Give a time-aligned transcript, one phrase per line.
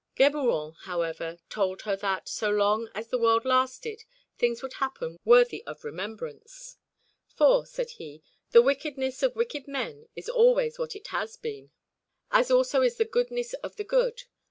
[0.15, 4.03] Geburon, however, told her that, so long as the world lasted,
[4.35, 6.77] things would happen worthy of remembrance.
[7.27, 11.69] "For," said he, "the wickedness of wicked men is always what it has been,
[12.31, 14.23] as also is the goodness of the good.